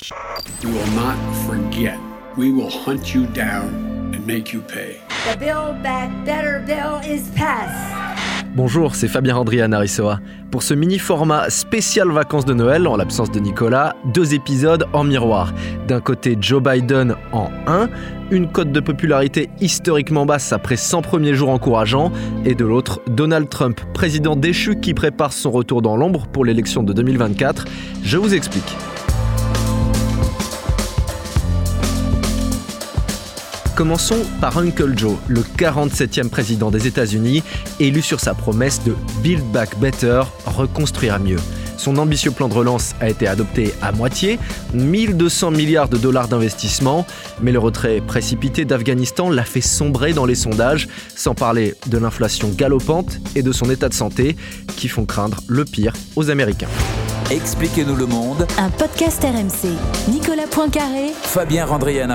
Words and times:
We 0.00 0.70
will 0.70 0.94
not 0.94 1.16
forget. 1.48 1.98
We 2.36 2.52
will 2.52 2.70
hunt 2.70 3.14
you 3.14 3.26
down 3.26 4.12
and 4.14 4.24
make 4.26 4.52
you 4.52 4.60
pay. 4.60 5.00
The 5.28 5.36
Build 5.36 5.82
Back 5.82 6.10
Better 6.24 6.62
bill 6.64 7.00
is 7.04 7.28
passed. 7.34 7.96
Bonjour, 8.54 8.94
c'est 8.94 9.08
Fabien 9.08 9.36
Andrian 9.36 9.68
Narissoa. 9.68 10.20
Pour 10.52 10.62
ce 10.62 10.72
mini-format 10.72 11.50
spécial 11.50 12.10
vacances 12.12 12.44
de 12.44 12.54
Noël, 12.54 12.86
en 12.86 12.96
l'absence 12.96 13.32
de 13.32 13.40
Nicolas, 13.40 13.96
deux 14.04 14.34
épisodes 14.34 14.86
en 14.92 15.02
miroir. 15.02 15.52
D'un 15.88 16.00
côté, 16.00 16.36
Joe 16.40 16.62
Biden 16.62 17.16
en 17.32 17.50
1, 17.66 17.88
une 18.30 18.52
cote 18.52 18.70
de 18.70 18.80
popularité 18.80 19.50
historiquement 19.60 20.26
basse 20.26 20.52
après 20.52 20.76
100 20.76 21.02
premiers 21.02 21.34
jours 21.34 21.50
encourageants, 21.50 22.12
et 22.44 22.54
de 22.54 22.64
l'autre, 22.64 23.00
Donald 23.08 23.48
Trump, 23.48 23.80
président 23.94 24.36
déchu 24.36 24.78
qui 24.78 24.94
prépare 24.94 25.32
son 25.32 25.50
retour 25.50 25.82
dans 25.82 25.96
l'ombre 25.96 26.28
pour 26.28 26.44
l'élection 26.44 26.84
de 26.84 26.92
2024. 26.92 27.64
Je 28.04 28.16
vous 28.16 28.32
explique. 28.32 28.76
Commençons 33.78 34.24
par 34.40 34.58
Uncle 34.58 34.94
Joe, 34.96 35.14
le 35.28 35.40
47e 35.40 36.30
président 36.30 36.72
des 36.72 36.88
États-Unis, 36.88 37.44
élu 37.78 38.02
sur 38.02 38.18
sa 38.18 38.34
promesse 38.34 38.82
de 38.82 38.96
Build 39.22 39.44
Back 39.52 39.78
Better, 39.78 40.22
reconstruire 40.46 41.20
mieux. 41.20 41.38
Son 41.76 41.96
ambitieux 41.98 42.32
plan 42.32 42.48
de 42.48 42.54
relance 42.54 42.96
a 43.00 43.08
été 43.08 43.28
adopté 43.28 43.72
à 43.80 43.92
moitié, 43.92 44.40
1200 44.74 45.52
milliards 45.52 45.88
de 45.88 45.96
dollars 45.96 46.26
d'investissement, 46.26 47.06
mais 47.40 47.52
le 47.52 47.60
retrait 47.60 48.00
précipité 48.04 48.64
d'Afghanistan 48.64 49.30
l'a 49.30 49.44
fait 49.44 49.60
sombrer 49.60 50.12
dans 50.12 50.26
les 50.26 50.34
sondages, 50.34 50.88
sans 51.14 51.36
parler 51.36 51.76
de 51.86 51.98
l'inflation 51.98 52.48
galopante 52.48 53.20
et 53.36 53.44
de 53.44 53.52
son 53.52 53.70
état 53.70 53.88
de 53.88 53.94
santé, 53.94 54.34
qui 54.76 54.88
font 54.88 55.04
craindre 55.06 55.38
le 55.46 55.64
pire 55.64 55.92
aux 56.16 56.30
Américains. 56.30 56.66
Expliquez-nous 57.30 57.94
le 57.94 58.06
monde. 58.06 58.44
Un 58.58 58.70
podcast 58.70 59.22
RMC. 59.22 59.70
Nicolas 60.10 60.48
Poincaré. 60.50 61.12
Fabien 61.22 61.64
Randrian 61.64 62.10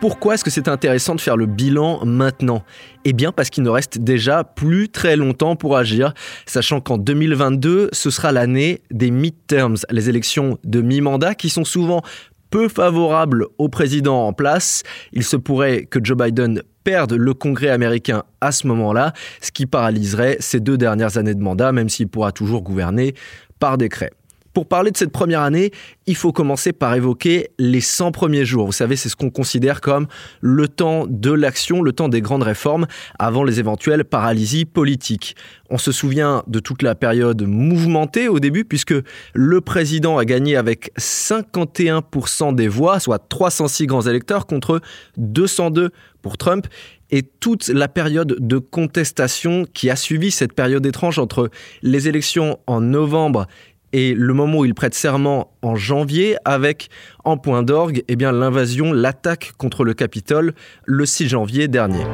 Pourquoi 0.00 0.34
est-ce 0.34 0.44
que 0.44 0.50
c'est 0.50 0.68
intéressant 0.68 1.16
de 1.16 1.20
faire 1.20 1.36
le 1.36 1.46
bilan 1.46 2.04
maintenant? 2.06 2.62
Eh 3.04 3.12
bien 3.12 3.32
parce 3.32 3.50
qu'il 3.50 3.64
ne 3.64 3.68
reste 3.68 3.98
déjà 3.98 4.44
plus 4.44 4.88
très 4.88 5.16
longtemps 5.16 5.56
pour 5.56 5.76
agir, 5.76 6.14
sachant 6.46 6.80
qu'en 6.80 6.98
2022, 6.98 7.88
ce 7.90 8.10
sera 8.10 8.30
l'année 8.30 8.80
des 8.92 9.10
midterms, 9.10 9.76
les 9.90 10.08
élections 10.08 10.56
de 10.62 10.82
mi-mandat 10.82 11.34
qui 11.34 11.50
sont 11.50 11.64
souvent 11.64 12.02
peu 12.50 12.68
favorables 12.68 13.46
au 13.58 13.68
président 13.68 14.28
en 14.28 14.32
place. 14.32 14.84
Il 15.12 15.24
se 15.24 15.36
pourrait 15.36 15.84
que 15.86 15.98
Joe 16.00 16.16
Biden 16.16 16.62
perde 16.84 17.14
le 17.14 17.34
Congrès 17.34 17.70
américain 17.70 18.22
à 18.40 18.52
ce 18.52 18.68
moment-là, 18.68 19.12
ce 19.40 19.50
qui 19.50 19.66
paralyserait 19.66 20.36
ses 20.38 20.60
deux 20.60 20.78
dernières 20.78 21.18
années 21.18 21.34
de 21.34 21.42
mandat, 21.42 21.72
même 21.72 21.88
s'il 21.88 22.06
pourra 22.06 22.30
toujours 22.30 22.62
gouverner 22.62 23.14
par 23.58 23.76
décret. 23.78 24.10
Pour 24.54 24.66
parler 24.66 24.90
de 24.90 24.96
cette 24.96 25.12
première 25.12 25.42
année, 25.42 25.70
il 26.06 26.16
faut 26.16 26.32
commencer 26.32 26.72
par 26.72 26.94
évoquer 26.94 27.50
les 27.58 27.80
100 27.80 28.12
premiers 28.12 28.44
jours. 28.44 28.66
Vous 28.66 28.72
savez, 28.72 28.96
c'est 28.96 29.08
ce 29.08 29.16
qu'on 29.16 29.30
considère 29.30 29.80
comme 29.80 30.06
le 30.40 30.68
temps 30.68 31.06
de 31.08 31.30
l'action, 31.30 31.82
le 31.82 31.92
temps 31.92 32.08
des 32.08 32.20
grandes 32.20 32.42
réformes 32.42 32.86
avant 33.18 33.44
les 33.44 33.60
éventuelles 33.60 34.04
paralysies 34.04 34.64
politiques. 34.64 35.36
On 35.70 35.78
se 35.78 35.92
souvient 35.92 36.42
de 36.46 36.60
toute 36.60 36.82
la 36.82 36.94
période 36.94 37.42
mouvementée 37.42 38.28
au 38.28 38.40
début 38.40 38.64
puisque 38.64 38.94
le 39.34 39.60
président 39.60 40.18
a 40.18 40.24
gagné 40.24 40.56
avec 40.56 40.92
51% 40.98 42.54
des 42.54 42.68
voix, 42.68 43.00
soit 43.00 43.28
306 43.28 43.86
grands 43.86 44.02
électeurs 44.02 44.46
contre 44.46 44.80
202 45.18 45.90
pour 46.22 46.38
Trump 46.38 46.66
et 47.10 47.22
toute 47.22 47.68
la 47.68 47.88
période 47.88 48.36
de 48.38 48.58
contestation 48.58 49.64
qui 49.72 49.90
a 49.90 49.96
suivi 49.96 50.30
cette 50.30 50.52
période 50.52 50.84
étrange 50.84 51.18
entre 51.18 51.50
les 51.82 52.08
élections 52.08 52.58
en 52.66 52.80
novembre 52.80 53.46
et 53.92 54.14
le 54.14 54.34
moment 54.34 54.58
où 54.58 54.64
il 54.64 54.74
prête 54.74 54.94
serment 54.94 55.52
en 55.62 55.76
janvier 55.76 56.36
avec 56.44 56.88
en 57.24 57.36
point 57.36 57.62
d'orgue 57.62 58.04
eh 58.08 58.16
bien 58.16 58.32
l'invasion, 58.32 58.92
l'attaque 58.92 59.52
contre 59.58 59.84
le 59.84 59.94
Capitole 59.94 60.54
le 60.84 61.06
6 61.06 61.28
janvier 61.28 61.68
dernier. 61.68 62.04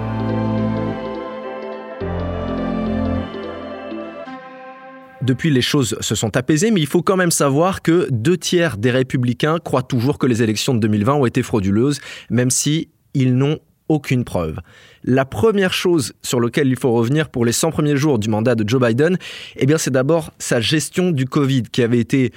Depuis, 5.24 5.48
les 5.50 5.62
choses 5.62 5.96
se 6.00 6.14
sont 6.14 6.36
apaisées, 6.36 6.70
mais 6.70 6.80
il 6.80 6.86
faut 6.86 7.00
quand 7.00 7.16
même 7.16 7.30
savoir 7.30 7.80
que 7.80 8.08
deux 8.10 8.36
tiers 8.36 8.76
des 8.76 8.90
républicains 8.90 9.58
croient 9.58 9.82
toujours 9.82 10.18
que 10.18 10.26
les 10.26 10.42
élections 10.42 10.74
de 10.74 10.80
2020 10.80 11.14
ont 11.14 11.24
été 11.24 11.42
frauduleuses, 11.42 12.00
même 12.28 12.50
si 12.50 12.90
ils 13.14 13.34
n'ont 13.34 13.58
aucune 13.88 14.24
preuve. 14.24 14.60
La 15.02 15.24
première 15.24 15.72
chose 15.72 16.14
sur 16.22 16.40
laquelle 16.40 16.68
il 16.68 16.78
faut 16.78 16.92
revenir 16.92 17.28
pour 17.28 17.44
les 17.44 17.52
100 17.52 17.70
premiers 17.70 17.96
jours 17.96 18.18
du 18.18 18.28
mandat 18.28 18.54
de 18.54 18.68
Joe 18.68 18.80
Biden, 18.80 19.18
eh 19.56 19.66
bien 19.66 19.78
c'est 19.78 19.90
d'abord 19.90 20.32
sa 20.38 20.60
gestion 20.60 21.10
du 21.10 21.26
Covid 21.26 21.64
qui 21.64 21.82
avait 21.82 21.98
été 21.98 22.32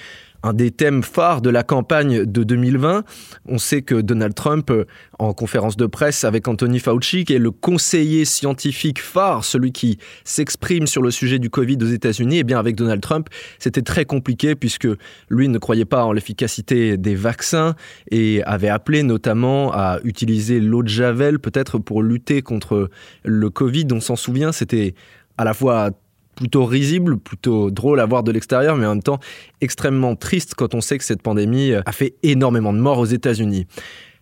un 0.48 0.54
des 0.54 0.72
thèmes 0.72 1.04
phares 1.04 1.42
de 1.42 1.50
la 1.50 1.64
campagne 1.64 2.26
de 2.26 2.44
2020. 2.44 3.04
On 3.48 3.58
sait 3.58 3.82
que 3.82 3.96
Donald 3.96 4.34
Trump, 4.34 4.70
euh, 4.72 4.86
en 5.20 5.34
conférence 5.34 5.78
de 5.78 5.86
presse 5.86 6.24
avec 6.24 6.48
Anthony 6.48 6.80
Fauci, 6.80 7.26
qui 7.26 7.34
est 7.34 7.40
le 7.40 7.52
conseiller 7.52 8.26
scientifique 8.26 9.02
phare, 9.02 9.44
celui 9.44 9.72
qui 9.72 10.00
s'exprime 10.24 10.88
sur 10.88 11.02
le 11.02 11.12
sujet 11.12 11.40
du 11.40 11.50
Covid 11.50 11.78
aux 11.82 11.88
États-Unis, 11.88 12.38
et 12.38 12.40
eh 12.40 12.44
bien 12.44 12.60
avec 12.60 12.76
Donald 12.76 13.02
Trump, 13.02 13.28
c'était 13.60 13.82
très 13.82 14.06
compliqué 14.06 14.56
puisque 14.56 14.88
lui 15.30 15.50
ne 15.50 15.58
croyait 15.58 15.86
pas 15.86 16.06
en 16.06 16.14
l'efficacité 16.14 16.98
des 16.98 17.16
vaccins 17.16 17.76
et 18.10 18.42
avait 18.44 18.70
appelé 18.70 19.04
notamment 19.04 19.72
à 19.74 20.00
utiliser 20.04 20.60
l'eau 20.60 20.82
de 20.82 20.88
javel 20.88 21.40
peut-être 21.40 21.78
pour 21.78 22.02
lutter 22.02 22.42
contre 22.42 22.90
le 23.24 23.50
Covid. 23.50 23.88
On 23.92 24.00
s'en 24.00 24.16
souvient, 24.16 24.52
c'était 24.52 24.94
à 25.38 25.44
la 25.44 25.54
fois 25.54 25.92
plutôt 26.38 26.64
risible, 26.66 27.18
plutôt 27.18 27.72
drôle 27.72 28.00
à 28.00 28.06
voir 28.06 28.24
de 28.24 28.32
l'extérieur, 28.32 28.78
mais 28.78 28.86
en 28.86 28.96
même 28.96 29.04
temps 29.04 29.20
extrêmement 29.60 30.16
triste 30.16 30.54
quand 30.56 30.74
on 30.76 30.82
sait 30.82 30.98
que 30.98 31.04
cette 31.04 31.22
pandémie 31.22 31.74
a 31.74 31.92
fait 31.92 32.14
énormément 32.24 32.72
de 32.72 32.80
morts 32.80 33.00
aux 33.00 33.06
États-Unis. 33.06 33.68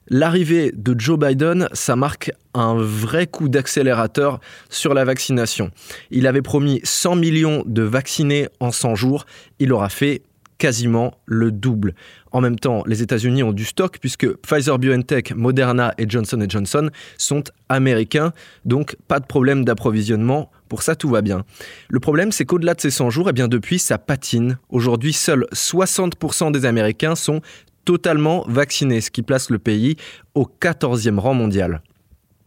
L'arrivée 0.07 0.71
de 0.75 0.97
Joe 0.99 1.17
Biden, 1.17 1.67
ça 1.73 1.95
marque 1.95 2.31
un 2.53 2.75
vrai 2.75 3.25
coup 3.25 3.49
d'accélérateur 3.49 4.39
sur 4.69 4.93
la 4.93 5.03
vaccination. 5.03 5.71
Il 6.11 6.27
avait 6.27 6.43
promis 6.43 6.79
100 6.83 7.15
millions 7.15 7.63
de 7.65 7.81
vaccinés 7.81 8.47
en 8.59 8.71
100 8.71 8.95
jours, 8.95 9.25
il 9.59 9.73
aura 9.73 9.89
fait 9.89 10.21
quasiment 10.57 11.13
le 11.25 11.51
double. 11.51 11.95
En 12.31 12.41
même 12.41 12.57
temps, 12.57 12.83
les 12.85 13.01
États-Unis 13.01 13.43
ont 13.43 13.51
du 13.51 13.65
stock 13.65 13.97
puisque 13.99 14.27
Pfizer 14.37 14.77
BioNTech, 14.79 15.33
Moderna 15.35 15.93
et 15.97 16.05
Johnson 16.07 16.43
Johnson 16.47 16.89
sont 17.17 17.43
américains, 17.69 18.33
donc 18.65 18.95
pas 19.07 19.19
de 19.19 19.25
problème 19.25 19.65
d'approvisionnement. 19.65 20.51
Pour 20.69 20.81
ça, 20.83 20.95
tout 20.95 21.09
va 21.09 21.21
bien. 21.21 21.43
Le 21.89 21.99
problème, 21.99 22.31
c'est 22.31 22.45
qu'au-delà 22.45 22.73
de 22.73 22.81
ces 22.81 22.91
100 22.91 23.09
jours, 23.09 23.29
eh 23.29 23.33
bien 23.33 23.47
depuis, 23.47 23.79
ça 23.79 23.97
patine. 23.97 24.57
Aujourd'hui, 24.69 25.13
seuls 25.13 25.45
60% 25.53 26.51
des 26.51 26.65
Américains 26.65 27.15
sont 27.15 27.41
totalement 27.85 28.43
vaccinés, 28.47 28.99
ce 28.99 29.11
qui 29.11 29.21
place 29.21 29.49
le 29.49 29.59
pays 29.59 29.95
au 30.33 30.49
14e 30.59 31.19
rang 31.19 31.35
mondial. 31.35 31.81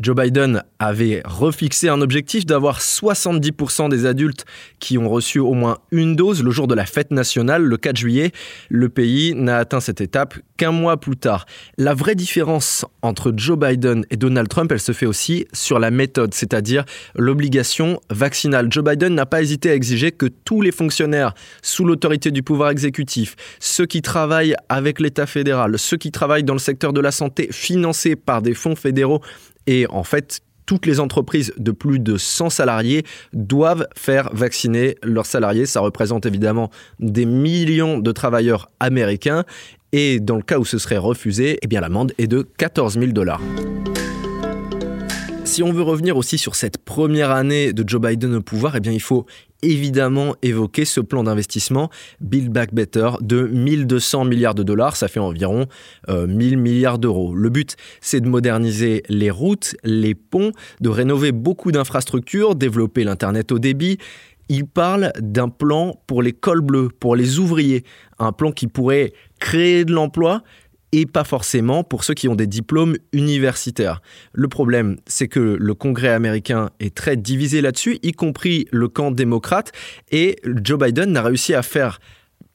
Joe 0.01 0.15
Biden 0.15 0.63
avait 0.79 1.23
refixé 1.25 1.89
un 1.89 2.01
objectif 2.01 2.47
d'avoir 2.47 2.79
70% 2.79 3.89
des 3.89 4.07
adultes 4.07 4.45
qui 4.79 4.97
ont 4.97 5.09
reçu 5.09 5.41
au 5.41 5.55
moins 5.55 5.79
une 5.91 6.15
dose 6.15 6.45
le 6.45 6.53
jour 6.53 6.69
de 6.69 6.75
la 6.77 6.87
fête 6.87 7.11
nationale, 7.11 7.65
le 7.65 7.77
4 7.77 7.97
juillet. 7.97 8.31
Le 8.69 8.89
pays 8.91 9.35
n'a 9.35 9.57
atteint 9.57 9.81
cette 9.81 10.01
étape 10.01 10.39
qu'un 10.57 10.71
mois 10.71 10.99
plus 10.99 11.17
tard. 11.17 11.47
La 11.79 11.95
vraie 11.95 12.15
différence 12.15 12.85
entre 13.03 13.33
Joe 13.37 13.59
Biden 13.59 14.05
et 14.11 14.17
Donald 14.17 14.47
Trump, 14.49 14.71
elle 14.71 14.79
se 14.79 14.93
fait 14.93 15.05
aussi 15.05 15.47
sur 15.53 15.81
la 15.81 15.91
méthode, 15.91 16.33
c'est-à-dire 16.33 16.85
l'obligation 17.17 18.01
vaccinale. 18.09 18.69
Joe 18.71 18.85
Biden 18.85 19.17
n'a 19.17 19.27
pas 19.27 19.43
hésité 19.43 19.71
à 19.71 19.75
exiger 19.75 20.13
que 20.13 20.27
tous 20.27 20.61
les 20.63 20.71
fonctionnaires 20.71 21.35
sous 21.61 21.85
l'autorité 21.85 22.31
du 22.31 22.45
pouvoir 22.45 22.71
exécutif, 22.71 23.35
ceux 23.59 23.87
qui 23.87 24.01
travaillent 24.01 24.55
avec 24.69 25.01
l'État 25.01 25.27
fédéral, 25.27 25.77
ceux 25.77 25.97
qui 25.97 26.13
travaillent 26.13 26.45
dans 26.45 26.53
le 26.53 26.61
secteur 26.61 26.93
de 26.93 27.01
la 27.01 27.11
santé 27.11 27.49
financés 27.51 28.15
par 28.15 28.43
des 28.43 28.55
fonds 28.55 28.77
fédéraux, 28.77 29.23
et 29.69 29.87
en 29.91 30.03
fait, 30.03 30.41
toutes 30.65 30.87
les 30.87 30.99
entreprises 30.99 31.53
de 31.59 31.73
plus 31.73 31.99
de 31.99 32.17
100 32.17 32.49
salariés 32.49 33.05
doivent 33.35 33.87
faire 33.95 34.31
vacciner 34.33 34.97
leurs 35.03 35.27
salariés. 35.27 35.67
Ça 35.67 35.81
représente 35.81 36.25
évidemment 36.25 36.71
des 37.01 37.27
millions 37.27 37.99
de 37.99 38.13
travailleurs 38.13 38.71
américains. 38.81 39.45
Et 39.93 40.21
dans 40.21 40.37
le 40.37 40.43
cas 40.43 40.59
où 40.59 40.65
ce 40.65 40.79
serait 40.79 40.97
refusé, 40.97 41.59
eh 41.63 41.81
l'amende 41.81 42.13
est 42.17 42.27
de 42.27 42.49
14 42.57 42.99
000 42.99 43.13
dollars. 43.13 43.43
Si 45.45 45.63
on 45.63 45.73
veut 45.73 45.83
revenir 45.83 46.17
aussi 46.17 46.39
sur 46.39 46.55
cette 46.55 46.79
première 46.79 47.31
année 47.31 47.75
de 47.75 47.87
Joe 47.87 48.01
Biden 48.01 48.37
au 48.37 48.43
pouvoir, 48.43 48.77
eh 48.77 48.81
bien 48.81 48.93
il 48.93 49.03
faut 49.03 49.27
évidemment 49.63 50.35
évoquer 50.43 50.85
ce 50.85 51.01
plan 51.01 51.25
d'investissement 51.25 51.91
Build 52.21 52.51
Back 52.51 52.73
Better 52.73 53.11
de 53.21 53.43
1200 53.43 54.25
milliards 54.25 54.55
de 54.55 54.63
dollars, 54.63 54.97
ça 54.97 55.09
fait 55.09 55.21
environ 55.21 55.67
1000 56.09 56.55
euh, 56.55 56.57
milliards 56.57 56.99
d'euros. 56.99 57.35
Le 57.35 57.49
but, 57.49 57.77
c'est 58.01 58.21
de 58.21 58.29
moderniser 58.29 59.03
les 59.09 59.31
routes, 59.31 59.77
les 59.85 60.15
ponts, 60.15 60.53
de 60.81 60.89
rénover 60.89 61.33
beaucoup 61.33 61.73
d'infrastructures, 61.73 62.55
développer 62.55 63.05
l'Internet 63.05 63.53
au 63.53 63.59
débit. 63.59 63.99
Il 64.49 64.67
parle 64.67 65.13
d'un 65.19 65.49
plan 65.49 66.01
pour 66.07 66.23
les 66.23 66.33
cols 66.33 66.63
bleus, 66.63 66.89
pour 66.99 67.17
les 67.17 67.39
ouvriers, 67.39 67.85
un 68.19 68.33
plan 68.33 68.51
qui 68.51 68.67
pourrait 68.67 69.13
créer 69.41 69.85
de 69.85 69.93
l'emploi 69.93 70.43
et 70.93 71.07
pas 71.07 71.25
forcément 71.25 71.85
pour 71.85 72.05
ceux 72.05 72.15
qui 72.15 72.29
ont 72.29 72.35
des 72.35 72.47
diplômes 72.47 72.97
universitaires. 73.13 74.01
Le 74.33 74.49
problème, 74.49 74.97
c'est 75.07 75.29
que 75.29 75.57
le 75.59 75.75
Congrès 75.75 76.09
américain 76.09 76.71
est 76.81 76.95
très 76.95 77.17
divisé 77.17 77.61
là-dessus, 77.61 77.99
y 78.03 78.13
compris 78.13 78.67
le 78.71 78.89
camp 78.89 79.11
démocrate, 79.11 79.73
et 80.11 80.37
Joe 80.45 80.79
Biden 80.79 81.13
n'a 81.13 81.23
réussi 81.23 81.55
à 81.55 81.63
faire 81.63 82.01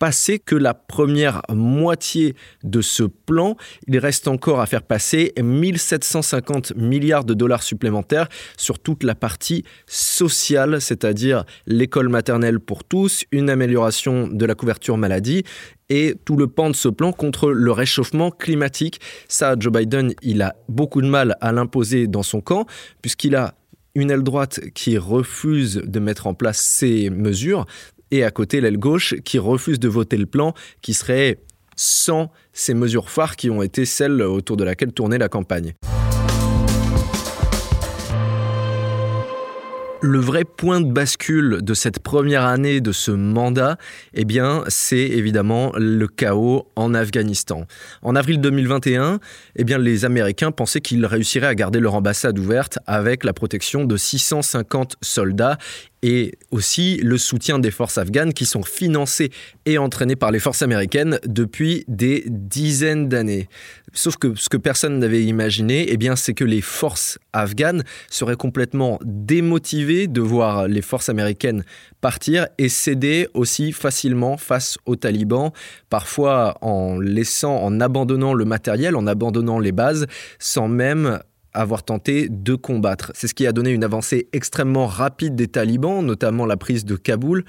passer 0.03 0.37
que 0.37 0.57
la 0.57 0.73
première 0.73 1.43
moitié 1.47 2.35
de 2.65 2.81
ce 2.81 3.03
plan. 3.03 3.55
Il 3.87 3.97
reste 3.97 4.27
encore 4.27 4.59
à 4.59 4.65
faire 4.65 4.83
passer 4.83 5.31
1750 5.41 6.75
milliards 6.75 7.23
de 7.23 7.33
dollars 7.33 7.63
supplémentaires 7.63 8.27
sur 8.57 8.79
toute 8.79 9.03
la 9.03 9.15
partie 9.15 9.63
sociale, 9.87 10.81
c'est-à-dire 10.81 11.45
l'école 11.67 12.09
maternelle 12.09 12.59
pour 12.59 12.83
tous, 12.83 13.23
une 13.31 13.49
amélioration 13.49 14.27
de 14.27 14.45
la 14.45 14.55
couverture 14.55 14.97
maladie 14.97 15.43
et 15.87 16.15
tout 16.25 16.35
le 16.35 16.47
pan 16.47 16.69
de 16.69 16.75
ce 16.75 16.89
plan 16.89 17.13
contre 17.13 17.51
le 17.51 17.71
réchauffement 17.71 18.29
climatique. 18.29 18.99
Ça, 19.29 19.55
Joe 19.57 19.71
Biden, 19.71 20.13
il 20.21 20.41
a 20.41 20.53
beaucoup 20.67 21.01
de 21.01 21.07
mal 21.07 21.37
à 21.39 21.53
l'imposer 21.53 22.07
dans 22.07 22.23
son 22.23 22.41
camp, 22.41 22.65
puisqu'il 23.01 23.37
a 23.37 23.55
une 23.95 24.11
aile 24.11 24.23
droite 24.23 24.59
qui 24.73 24.97
refuse 24.97 25.75
de 25.75 25.99
mettre 25.99 26.27
en 26.27 26.33
place 26.33 26.59
ces 26.59 27.09
mesures, 27.09 27.65
et 28.13 28.23
à 28.23 28.31
côté 28.31 28.61
l'aile 28.61 28.77
gauche 28.77 29.15
qui 29.25 29.39
refuse 29.39 29.79
de 29.79 29.87
voter 29.87 30.17
le 30.17 30.27
plan 30.27 30.53
qui 30.81 30.93
serait 30.93 31.39
sans 31.75 32.31
ces 32.53 32.75
mesures 32.75 33.09
phares 33.09 33.35
qui 33.35 33.49
ont 33.49 33.63
été 33.63 33.85
celles 33.85 34.21
autour 34.21 34.55
de 34.55 34.63
laquelle 34.63 34.93
tournait 34.93 35.17
la 35.17 35.29
campagne. 35.29 35.73
le 40.03 40.19
vrai 40.19 40.43
point 40.43 40.81
de 40.81 40.91
bascule 40.91 41.59
de 41.61 41.73
cette 41.73 41.99
première 41.99 42.43
année 42.43 42.81
de 42.81 42.91
ce 42.91 43.09
mandat, 43.11 43.77
eh 44.13 44.25
bien, 44.25 44.65
c'est 44.67 44.97
évidemment 44.97 45.71
le 45.77 46.07
chaos 46.07 46.67
en 46.75 46.93
Afghanistan. 46.93 47.65
En 48.01 48.17
avril 48.17 48.41
2021, 48.41 49.21
eh 49.55 49.63
bien, 49.63 49.77
les 49.77 50.03
Américains 50.03 50.51
pensaient 50.51 50.81
qu'ils 50.81 51.05
réussiraient 51.05 51.47
à 51.47 51.55
garder 51.55 51.79
leur 51.79 51.95
ambassade 51.95 52.37
ouverte 52.37 52.79
avec 52.85 53.23
la 53.23 53.31
protection 53.31 53.85
de 53.85 53.95
650 53.95 54.97
soldats 55.01 55.57
et 56.03 56.37
aussi 56.51 56.97
le 56.97 57.17
soutien 57.17 57.57
des 57.57 57.71
forces 57.71 57.97
afghanes 57.97 58.33
qui 58.33 58.45
sont 58.45 58.61
financées 58.61 59.31
et 59.65 59.77
entraînées 59.77 60.17
par 60.17 60.31
les 60.31 60.39
forces 60.39 60.61
américaines 60.61 61.17
depuis 61.25 61.85
des 61.87 62.25
dizaines 62.27 63.07
d'années. 63.09 63.47
Sauf 63.93 64.17
que 64.17 64.35
ce 64.35 64.49
que 64.49 64.57
personne 64.57 64.99
n'avait 64.99 65.23
imaginé, 65.23 65.85
eh 65.91 65.97
bien, 65.97 66.15
c'est 66.15 66.33
que 66.33 66.43
les 66.43 66.61
forces 66.61 67.19
afghanes 67.31 67.83
seraient 68.09 68.35
complètement 68.35 68.99
démotivées 69.05 70.07
de 70.07 70.19
voir 70.19 70.67
les 70.67 70.81
forces 70.81 71.09
américaines 71.09 71.63
partir 72.01 72.47
et 72.57 72.69
céder 72.69 73.29
aussi 73.33 73.71
facilement 73.71 74.35
face 74.35 74.77
aux 74.85 74.97
talibans, 74.97 75.51
parfois 75.89 76.57
en 76.61 76.99
laissant, 76.99 77.55
en 77.55 77.79
abandonnant 77.79 78.33
le 78.33 78.45
matériel, 78.45 78.95
en 78.97 79.07
abandonnant 79.07 79.59
les 79.59 79.71
bases, 79.71 80.07
sans 80.37 80.67
même 80.67 81.19
avoir 81.53 81.83
tenté 81.83 82.27
de 82.29 82.55
combattre. 82.55 83.11
C'est 83.15 83.27
ce 83.27 83.33
qui 83.33 83.47
a 83.47 83.51
donné 83.51 83.71
une 83.71 83.83
avancée 83.83 84.27
extrêmement 84.33 84.87
rapide 84.87 85.35
des 85.35 85.47
talibans, 85.47 86.05
notamment 86.05 86.45
la 86.45 86.57
prise 86.57 86.85
de 86.85 86.95
Kaboul, 86.95 87.43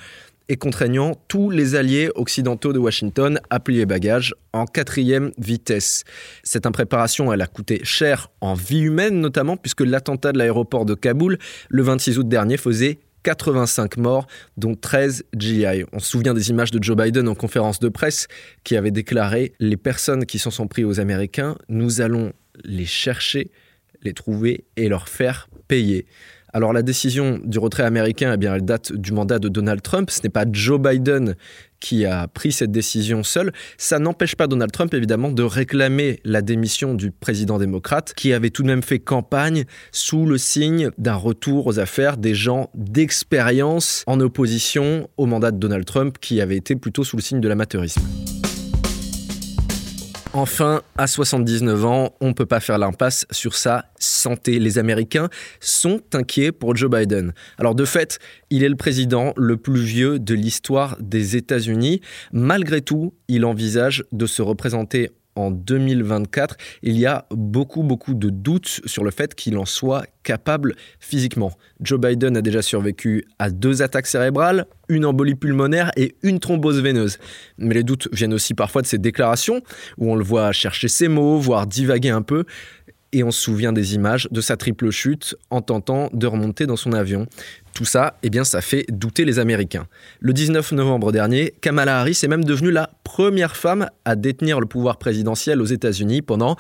et 0.48 0.56
contraignant 0.56 1.12
tous 1.28 1.50
les 1.50 1.74
alliés 1.74 2.10
occidentaux 2.14 2.72
de 2.72 2.78
Washington 2.78 3.40
à 3.50 3.60
plier 3.60 3.86
bagages 3.86 4.34
en 4.52 4.66
quatrième 4.66 5.32
vitesse. 5.38 6.04
Cette 6.42 6.66
impréparation, 6.66 7.32
elle 7.32 7.40
a 7.40 7.46
coûté 7.46 7.80
cher 7.82 8.30
en 8.40 8.54
vie 8.54 8.80
humaine 8.80 9.20
notamment, 9.20 9.56
puisque 9.56 9.80
l'attentat 9.80 10.32
de 10.32 10.38
l'aéroport 10.38 10.84
de 10.84 10.94
Kaboul, 10.94 11.38
le 11.68 11.82
26 11.82 12.18
août 12.18 12.28
dernier, 12.28 12.56
faisait 12.56 12.98
85 13.22 13.96
morts, 13.96 14.26
dont 14.58 14.74
13 14.74 15.24
GI. 15.36 15.84
On 15.92 15.98
se 15.98 16.08
souvient 16.08 16.34
des 16.34 16.50
images 16.50 16.70
de 16.70 16.82
Joe 16.82 16.96
Biden 16.96 17.26
en 17.26 17.34
conférence 17.34 17.80
de 17.80 17.88
presse 17.88 18.28
qui 18.64 18.76
avait 18.76 18.90
déclaré 18.90 19.54
Les 19.58 19.78
personnes 19.78 20.26
qui 20.26 20.38
s'en 20.38 20.50
sont 20.50 20.68
pris 20.68 20.84
aux 20.84 21.00
Américains, 21.00 21.56
nous 21.68 22.02
allons 22.02 22.32
les 22.62 22.84
chercher 22.84 23.50
les 24.04 24.12
trouver 24.12 24.64
et 24.76 24.88
leur 24.88 25.08
faire 25.08 25.48
payer. 25.68 26.06
Alors 26.54 26.72
la 26.72 26.82
décision 26.82 27.40
du 27.44 27.58
retrait 27.58 27.82
américain, 27.82 28.32
eh 28.32 28.36
bien, 28.36 28.54
elle 28.54 28.64
date 28.64 28.92
du 28.92 29.10
mandat 29.10 29.40
de 29.40 29.48
Donald 29.48 29.82
Trump. 29.82 30.08
Ce 30.08 30.20
n'est 30.22 30.28
pas 30.28 30.44
Joe 30.48 30.80
Biden 30.80 31.34
qui 31.80 32.06
a 32.06 32.28
pris 32.28 32.52
cette 32.52 32.70
décision 32.70 33.24
seul. 33.24 33.52
Ça 33.76 33.98
n'empêche 33.98 34.36
pas 34.36 34.46
Donald 34.46 34.70
Trump, 34.70 34.94
évidemment, 34.94 35.32
de 35.32 35.42
réclamer 35.42 36.20
la 36.24 36.42
démission 36.42 36.94
du 36.94 37.10
président 37.10 37.58
démocrate, 37.58 38.14
qui 38.14 38.32
avait 38.32 38.50
tout 38.50 38.62
de 38.62 38.68
même 38.68 38.84
fait 38.84 39.00
campagne 39.00 39.64
sous 39.90 40.26
le 40.26 40.38
signe 40.38 40.90
d'un 40.96 41.16
retour 41.16 41.66
aux 41.66 41.80
affaires 41.80 42.16
des 42.16 42.34
gens 42.34 42.70
d'expérience 42.74 44.04
en 44.06 44.20
opposition 44.20 45.10
au 45.16 45.26
mandat 45.26 45.50
de 45.50 45.58
Donald 45.58 45.84
Trump, 45.84 46.18
qui 46.20 46.40
avait 46.40 46.56
été 46.56 46.76
plutôt 46.76 47.02
sous 47.02 47.16
le 47.16 47.22
signe 47.22 47.40
de 47.40 47.48
l'amateurisme. 47.48 48.00
Enfin, 50.36 50.82
à 50.98 51.06
79 51.06 51.84
ans, 51.84 52.16
on 52.20 52.30
ne 52.30 52.32
peut 52.32 52.44
pas 52.44 52.58
faire 52.58 52.76
l'impasse 52.76 53.24
sur 53.30 53.54
sa 53.54 53.84
santé. 54.00 54.58
Les 54.58 54.78
Américains 54.78 55.28
sont 55.60 56.00
inquiets 56.12 56.50
pour 56.50 56.74
Joe 56.74 56.90
Biden. 56.90 57.32
Alors 57.56 57.76
de 57.76 57.84
fait, 57.84 58.18
il 58.50 58.64
est 58.64 58.68
le 58.68 58.74
président 58.74 59.32
le 59.36 59.56
plus 59.56 59.80
vieux 59.80 60.18
de 60.18 60.34
l'histoire 60.34 60.96
des 60.98 61.36
États-Unis. 61.36 62.00
Malgré 62.32 62.80
tout, 62.80 63.14
il 63.28 63.44
envisage 63.44 64.02
de 64.10 64.26
se 64.26 64.42
représenter 64.42 65.12
en 65.36 65.50
2024, 65.50 66.56
il 66.82 66.98
y 66.98 67.06
a 67.06 67.26
beaucoup, 67.30 67.82
beaucoup 67.82 68.14
de 68.14 68.30
doutes 68.30 68.80
sur 68.84 69.04
le 69.04 69.10
fait 69.10 69.34
qu'il 69.34 69.56
en 69.58 69.64
soit 69.64 70.06
capable 70.22 70.74
physiquement. 71.00 71.52
Joe 71.80 72.00
Biden 72.00 72.36
a 72.36 72.42
déjà 72.42 72.62
survécu 72.62 73.24
à 73.38 73.50
deux 73.50 73.82
attaques 73.82 74.06
cérébrales, 74.06 74.66
une 74.88 75.04
embolie 75.04 75.34
pulmonaire 75.34 75.90
et 75.96 76.16
une 76.22 76.40
thrombose 76.40 76.80
veineuse. 76.80 77.18
Mais 77.58 77.74
les 77.74 77.82
doutes 77.82 78.08
viennent 78.12 78.34
aussi 78.34 78.54
parfois 78.54 78.82
de 78.82 78.86
ses 78.86 78.98
déclarations, 78.98 79.60
où 79.98 80.10
on 80.10 80.16
le 80.16 80.24
voit 80.24 80.52
chercher 80.52 80.88
ses 80.88 81.08
mots, 81.08 81.38
voire 81.38 81.66
divaguer 81.66 82.10
un 82.10 82.22
peu 82.22 82.44
et 83.14 83.22
on 83.22 83.30
se 83.30 83.40
souvient 83.40 83.72
des 83.72 83.94
images 83.94 84.28
de 84.30 84.40
sa 84.40 84.56
triple 84.56 84.90
chute 84.90 85.36
en 85.48 85.62
tentant 85.62 86.10
de 86.12 86.26
remonter 86.26 86.66
dans 86.66 86.76
son 86.76 86.92
avion. 86.92 87.26
Tout 87.72 87.84
ça, 87.84 88.18
eh 88.22 88.30
bien, 88.30 88.44
ça 88.44 88.60
fait 88.60 88.84
douter 88.90 89.24
les 89.24 89.38
Américains. 89.38 89.86
Le 90.20 90.32
19 90.32 90.72
novembre 90.72 91.12
dernier, 91.12 91.54
Kamala 91.60 92.00
Harris 92.00 92.20
est 92.22 92.28
même 92.28 92.44
devenue 92.44 92.72
la 92.72 92.90
première 93.04 93.56
femme 93.56 93.88
à 94.04 94.16
détenir 94.16 94.60
le 94.60 94.66
pouvoir 94.66 94.98
présidentiel 94.98 95.62
aux 95.62 95.66
États-Unis 95.66 96.22
pendant 96.22 96.56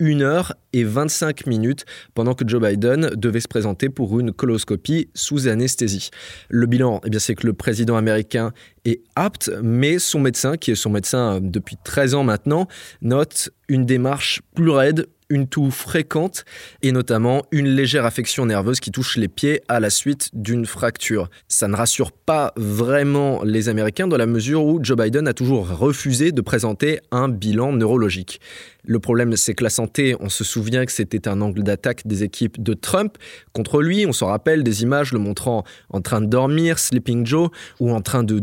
1 0.00 0.20
heure 0.20 0.54
et 0.72 0.84
25 0.84 1.46
minutes 1.46 1.84
pendant 2.14 2.34
que 2.34 2.46
Joe 2.46 2.60
Biden 2.60 3.10
devait 3.14 3.40
se 3.40 3.48
présenter 3.48 3.88
pour 3.88 4.18
une 4.18 4.32
coloscopie 4.32 5.08
sous 5.14 5.48
anesthésie. 5.48 6.10
Le 6.48 6.66
bilan, 6.66 7.00
eh 7.04 7.10
bien, 7.10 7.20
c'est 7.20 7.34
que 7.34 7.46
le 7.46 7.52
président 7.52 7.96
américain 7.96 8.52
est 8.84 9.00
apte, 9.16 9.50
mais 9.62 9.98
son 9.98 10.20
médecin, 10.20 10.56
qui 10.56 10.70
est 10.70 10.76
son 10.76 10.90
médecin 10.90 11.40
depuis 11.40 11.76
13 11.82 12.14
ans 12.14 12.24
maintenant, 12.24 12.68
note 13.02 13.50
une 13.68 13.86
démarche 13.86 14.42
plus 14.54 14.70
raide, 14.70 15.06
une 15.30 15.46
toux 15.46 15.70
fréquente 15.70 16.44
et 16.82 16.92
notamment 16.92 17.44
une 17.50 17.66
légère 17.66 18.04
affection 18.04 18.46
nerveuse 18.46 18.80
qui 18.80 18.90
touche 18.90 19.16
les 19.16 19.28
pieds 19.28 19.62
à 19.68 19.80
la 19.80 19.90
suite 19.90 20.30
d'une 20.34 20.66
fracture. 20.66 21.30
Ça 21.48 21.66
ne 21.68 21.74
rassure 21.74 22.12
pas 22.12 22.52
vraiment 22.56 23.42
les 23.42 23.68
Américains 23.68 24.06
dans 24.06 24.16
la 24.16 24.26
mesure 24.26 24.64
où 24.64 24.80
Joe 24.82 24.96
Biden 24.96 25.26
a 25.26 25.34
toujours 25.34 25.68
refusé 25.68 26.30
de 26.32 26.40
présenter 26.40 27.00
un 27.10 27.28
bilan 27.28 27.72
neurologique. 27.72 28.40
Le 28.86 28.98
problème, 28.98 29.34
c'est 29.36 29.54
que 29.54 29.64
la 29.64 29.70
santé, 29.70 30.14
on 30.20 30.28
se 30.28 30.44
souvient 30.44 30.84
que 30.84 30.92
c'était 30.92 31.26
un 31.26 31.40
angle 31.40 31.62
d'attaque 31.62 32.06
des 32.06 32.22
équipes 32.22 32.62
de 32.62 32.74
Trump 32.74 33.16
contre 33.54 33.80
lui. 33.80 34.04
On 34.06 34.12
se 34.12 34.24
rappelle 34.24 34.62
des 34.62 34.82
images 34.82 35.12
le 35.12 35.18
montrant 35.18 35.64
en 35.88 36.02
train 36.02 36.20
de 36.20 36.26
dormir, 36.26 36.78
Sleeping 36.78 37.24
Joe, 37.24 37.48
ou 37.80 37.92
en 37.92 38.02
train 38.02 38.24
de 38.24 38.38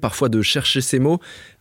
parfois 0.00 0.28
de 0.28 0.42
chercher 0.42 0.80
ses 0.80 0.98
mots 0.98 1.20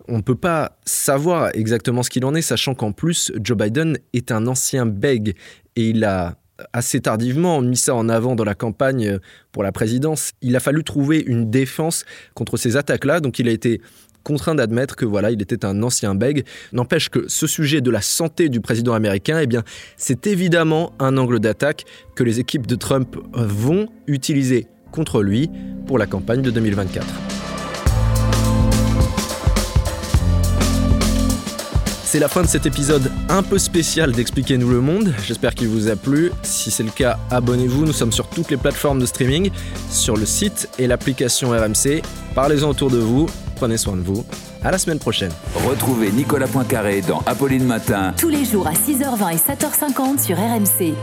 on 0.10 0.18
ne 0.18 0.22
peut 0.22 0.36
pas 0.36 0.78
savoir 0.86 1.52
exactement 1.54 2.04
ce 2.04 2.10
qu'il 2.10 2.26
en 2.26 2.34
est, 2.34 2.42
sachant 2.42 2.74
qu'en 2.74 2.92
plus, 2.92 3.32
Joe 3.42 3.58
Biden 3.58 3.98
est 4.14 4.32
un 4.32 4.48
ancien 4.48 4.86
bègue 4.86 5.36
et 5.76 5.90
il 5.90 6.04
a 6.04 6.36
assez 6.74 7.00
tardivement 7.00 7.62
mis 7.62 7.78
ça 7.78 7.96
en 7.96 8.10
avant 8.10 8.36
dans 8.36 8.44
la 8.44 8.56
campagne 8.56 9.20
pour 9.52 9.64
la 9.64 9.72
présidence. 9.72 10.32
Il 10.42 10.56
a 10.56 10.60
fallu 10.60 10.84
trouver 10.84 11.24
une 11.26 11.50
défense 11.50 12.04
contre 12.34 12.58
ces 12.58 12.76
attaques-là, 12.76 13.22
donc 13.22 13.40
il 13.40 13.48
a 13.48 13.52
été 13.52 13.82
contraint 14.24 14.56
d'admettre 14.56 14.98
que 14.98 15.06
voilà, 15.06 15.32
il 15.32 15.42
était 15.42 15.64
un 15.64 15.82
ancien 15.84 16.16
bègue. 16.16 16.44
N'empêche 16.74 17.10
que 17.10 17.30
ce 17.30 17.48
sujet 17.48 17.80
de 17.80 17.90
la 17.90 18.02
santé 18.02 18.50
du 18.50 18.60
président 18.60 18.94
américain, 18.94 19.40
eh 19.40 19.48
bien, 19.48 19.64
c'est 19.96 20.28
évidemment 20.28 20.92
un 21.00 21.18
angle 21.18 21.40
d'attaque 21.40 21.86
que 22.16 22.24
les 22.24 22.40
équipes 22.40 22.68
de 22.68 22.76
Trump 22.76 23.16
vont 23.34 23.88
utiliser 24.08 24.68
contre 24.92 25.24
lui 25.24 25.50
pour 25.88 25.98
la 25.98 26.08
campagne 26.08 26.42
de 26.42 26.52
2024. 26.52 27.39
C'est 32.12 32.18
la 32.18 32.28
fin 32.28 32.42
de 32.42 32.48
cet 32.48 32.66
épisode 32.66 33.12
un 33.30 33.44
peu 33.44 33.60
spécial 33.60 34.12
d'Expliquez-nous 34.14 34.68
le 34.68 34.82
monde. 34.82 35.14
J'espère 35.28 35.54
qu'il 35.54 35.68
vous 35.68 35.90
a 35.90 35.96
plu. 35.96 36.32
Si 36.42 36.72
c'est 36.72 36.82
le 36.82 36.90
cas, 36.90 37.20
abonnez-vous. 37.30 37.86
Nous 37.86 37.94
sommes 37.94 38.12
sur 38.12 38.28
toutes 38.28 38.50
les 38.50 38.58
plateformes 38.58 38.98
de 38.98 39.06
streaming, 39.06 39.52
sur 39.92 40.18
le 40.18 40.26
site 40.26 40.70
et 40.80 40.88
l'application 40.88 41.52
RMC. 41.52 42.02
Parlez-en 42.34 42.70
autour 42.70 42.90
de 42.90 42.98
vous. 42.98 43.28
Prenez 43.58 43.78
soin 43.78 43.96
de 43.96 44.02
vous. 44.02 44.26
À 44.64 44.72
la 44.72 44.80
semaine 44.80 44.98
prochaine. 44.98 45.32
Retrouvez 45.68 46.12
Nicolas 46.12 46.48
Poincaré 46.48 47.02
dans 47.02 47.22
Apolline 47.28 47.66
Matin. 47.66 48.16
Tous 48.18 48.30
les 48.30 48.44
jours 48.44 48.66
à 48.66 48.74
6h20 48.74 49.32
et 49.32 49.38
7h50 49.38 50.26
sur 50.26 50.36
RMC. 50.36 50.96